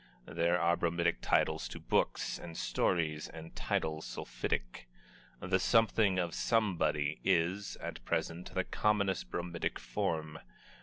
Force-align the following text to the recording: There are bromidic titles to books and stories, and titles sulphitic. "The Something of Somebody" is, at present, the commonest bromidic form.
There 0.25 0.59
are 0.59 0.75
bromidic 0.75 1.17
titles 1.21 1.67
to 1.67 1.79
books 1.79 2.39
and 2.39 2.57
stories, 2.57 3.27
and 3.29 3.55
titles 3.55 4.07
sulphitic. 4.07 4.87
"The 5.41 5.59
Something 5.59 6.17
of 6.17 6.33
Somebody" 6.33 7.19
is, 7.23 7.75
at 7.75 8.03
present, 8.03 8.55
the 8.55 8.63
commonest 8.63 9.29
bromidic 9.29 9.77
form. 9.77 10.39